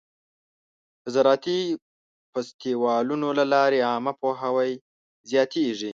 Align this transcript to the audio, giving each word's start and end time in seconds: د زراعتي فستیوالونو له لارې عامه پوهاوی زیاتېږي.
د 1.03 1.05
زراعتي 1.15 1.59
فستیوالونو 2.31 3.27
له 3.39 3.45
لارې 3.53 3.79
عامه 3.89 4.13
پوهاوی 4.21 4.71
زیاتېږي. 5.29 5.89